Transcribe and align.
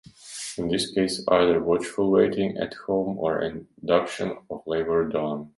In 0.57 0.67
this 0.67 0.89
case, 0.89 1.23
either 1.27 1.61
watchful 1.63 2.09
waiting 2.09 2.57
at 2.57 2.73
home 2.73 3.19
or 3.19 3.37
an 3.41 3.67
induction 3.83 4.35
of 4.49 4.63
labor 4.65 5.07
done. 5.07 5.49